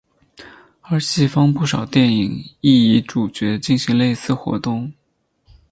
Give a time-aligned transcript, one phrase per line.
[0.81, 4.91] 而西方不少电影亦以主角进行类似活动。